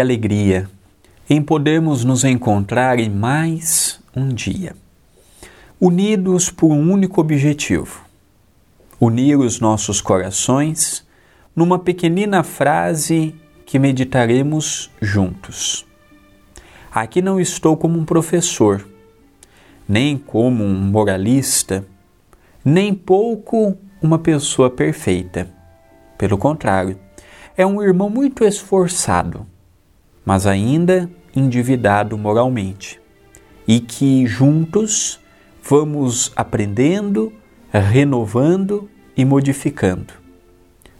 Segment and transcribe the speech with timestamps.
[0.00, 0.68] alegria
[1.28, 4.74] em podermos nos encontrar em mais um dia,
[5.80, 8.04] unidos por um único objetivo:
[9.00, 11.06] unir os nossos corações
[11.54, 13.34] numa pequenina frase
[13.64, 15.86] que meditaremos juntos.
[16.90, 18.86] Aqui não estou como um professor,
[19.88, 21.86] nem como um moralista,
[22.64, 25.48] nem pouco uma pessoa perfeita.
[26.18, 26.98] Pelo contrário,
[27.56, 29.46] é um irmão muito esforçado,
[30.24, 33.00] mas ainda endividado moralmente,
[33.66, 35.20] e que juntos
[35.62, 37.32] vamos aprendendo,
[37.72, 40.14] renovando e modificando.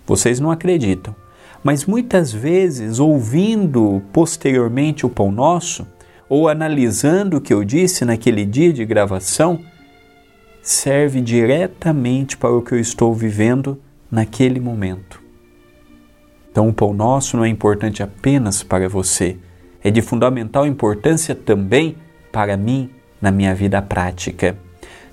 [0.06, 1.14] Vocês não acreditam,
[1.62, 5.86] mas muitas vezes, ouvindo posteriormente o Pão Nosso,
[6.28, 9.60] ou analisando o que eu disse naquele dia de gravação,
[10.62, 15.21] serve diretamente para o que eu estou vivendo naquele momento.
[16.52, 19.38] Então, o pão nosso não é importante apenas para você,
[19.82, 21.96] é de fundamental importância também
[22.30, 22.90] para mim
[23.22, 24.54] na minha vida prática.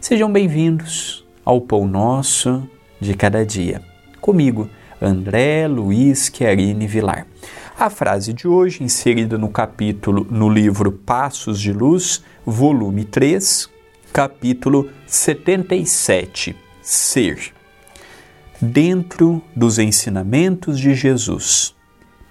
[0.01, 3.81] Sejam bem-vindos ao Pão Nosso de Cada Dia.
[4.19, 4.69] Comigo,
[5.01, 7.25] André Luiz Chiarini Vilar.
[7.79, 13.69] A frase de hoje, inserida no capítulo no livro Passos de Luz, volume 3,
[14.11, 16.53] capítulo 77.
[16.81, 17.53] Ser
[18.61, 21.75] dentro dos ensinamentos de Jesus,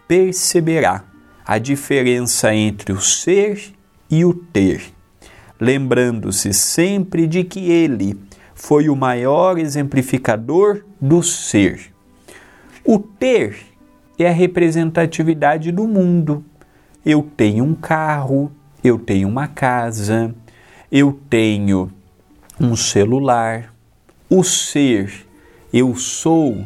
[0.07, 1.05] perceberá
[1.45, 3.73] a diferença entre o ser
[4.11, 4.83] e o ter,
[5.59, 8.19] lembrando-se sempre de que ele
[8.55, 11.93] foi o maior exemplificador do ser.
[12.85, 13.57] O ter
[14.19, 16.45] é a representatividade do mundo.
[17.05, 18.51] Eu tenho um carro,
[18.83, 20.35] eu tenho uma casa,
[20.91, 21.91] eu tenho
[22.61, 23.73] um celular.
[24.29, 25.28] O ser
[25.73, 26.65] eu sou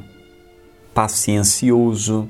[0.94, 2.28] paciencioso,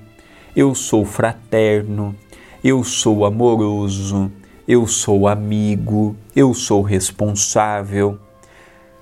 [0.54, 2.14] eu sou fraterno,
[2.62, 4.30] eu sou amoroso,
[4.66, 8.18] eu sou amigo, eu sou responsável.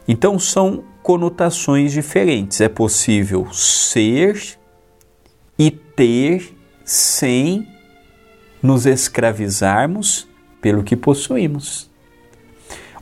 [0.08, 2.60] Então são conotações diferentes.
[2.60, 4.58] É possível ser
[5.58, 7.68] e ter sem
[8.62, 10.28] nos escravizarmos
[10.60, 11.90] pelo que possuímos.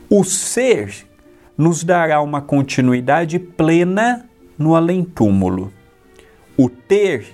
[0.09, 1.07] O ser
[1.57, 4.28] nos dará uma continuidade plena
[4.59, 5.71] no além-túmulo.
[6.57, 7.25] O ter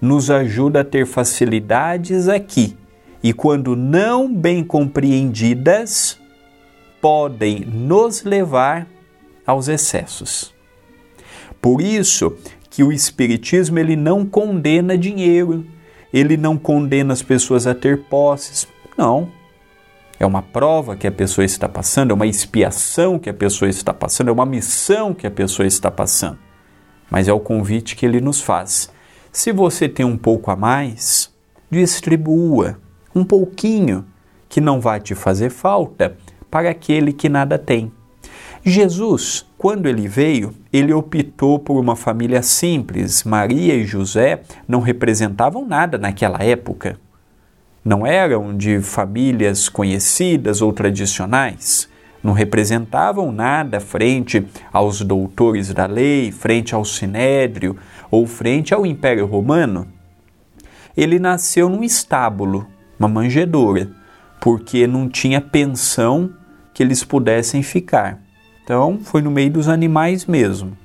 [0.00, 2.74] nos ajuda a ter facilidades aqui
[3.22, 6.18] e, quando não bem compreendidas,
[7.02, 8.88] podem nos levar
[9.46, 10.54] aos excessos.
[11.60, 12.34] Por isso
[12.70, 15.66] que o espiritismo ele não condena dinheiro,
[16.12, 18.66] ele não condena as pessoas a ter posses.
[18.96, 19.28] Não.
[20.18, 23.92] É uma prova que a pessoa está passando, é uma expiação que a pessoa está
[23.92, 26.38] passando, é uma missão que a pessoa está passando
[27.10, 28.90] mas é o convite que ele nos faz.
[29.32, 31.30] Se você tem um pouco a mais,
[31.70, 32.78] distribua
[33.14, 34.06] um pouquinho
[34.48, 36.16] que não vai te fazer falta
[36.50, 37.92] para aquele que nada tem.
[38.64, 43.24] Jesus, quando ele veio, ele optou por uma família simples.
[43.24, 46.98] Maria e José não representavam nada naquela época.
[47.84, 51.89] Não eram de famílias conhecidas ou tradicionais
[52.22, 57.76] não representavam nada frente aos doutores da lei, frente ao sinédrio
[58.10, 59.88] ou frente ao Império Romano.
[60.96, 62.66] Ele nasceu num estábulo,
[62.98, 63.90] uma manjedoura,
[64.40, 66.30] porque não tinha pensão
[66.74, 68.18] que eles pudessem ficar.
[68.62, 70.76] Então, foi no meio dos animais mesmo.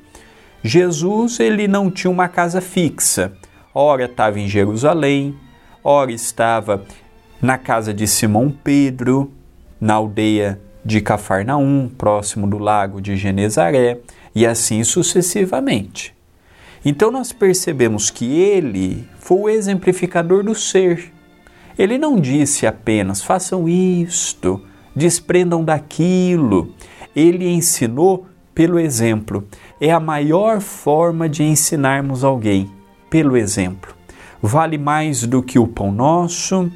[0.63, 3.33] Jesus, ele não tinha uma casa fixa.
[3.73, 5.35] Ora estava em Jerusalém,
[5.83, 6.83] ora estava
[7.41, 9.31] na casa de Simão Pedro,
[9.79, 13.97] na aldeia de Cafarnaum, próximo do lago de Genezaré,
[14.35, 16.13] e assim sucessivamente.
[16.85, 21.11] Então nós percebemos que ele foi o exemplificador do ser.
[21.77, 24.61] Ele não disse apenas façam isto,
[24.95, 26.75] desprendam daquilo.
[27.15, 29.47] Ele ensinou pelo exemplo.
[29.81, 32.69] É a maior forma de ensinarmos alguém,
[33.09, 33.95] pelo exemplo.
[34.41, 36.71] Vale mais do que o pão nosso,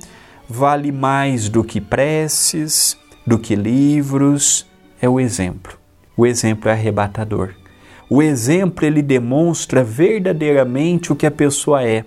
[0.50, 2.98] vale mais do que preces,
[3.30, 4.66] do que livros,
[5.00, 5.78] é o exemplo.
[6.18, 7.52] O exemplo é arrebatador.
[8.10, 12.04] O exemplo ele demonstra verdadeiramente o que a pessoa é.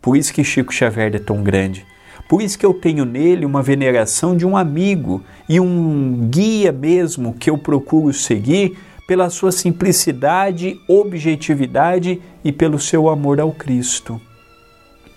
[0.00, 1.84] Por isso que Chico Xavier é tão grande.
[2.26, 7.34] Por isso que eu tenho nele uma veneração de um amigo e um guia mesmo
[7.34, 14.18] que eu procuro seguir pela sua simplicidade, objetividade e pelo seu amor ao Cristo.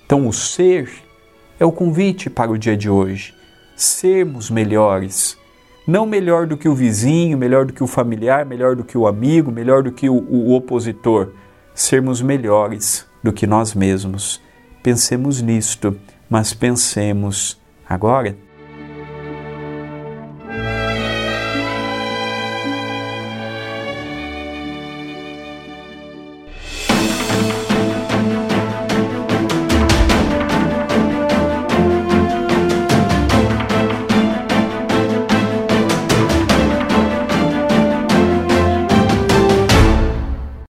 [0.06, 0.90] Então, o ser
[1.58, 3.37] é o convite para o dia de hoje
[3.78, 5.38] sermos melhores.
[5.88, 9.08] Não melhor do que o vizinho, melhor do que o familiar, melhor do que o
[9.08, 11.30] amigo, melhor do que o, o opositor.
[11.74, 14.42] Sermos melhores do que nós mesmos.
[14.84, 15.98] Pensemos nisto
[16.30, 18.36] mas pensemos agora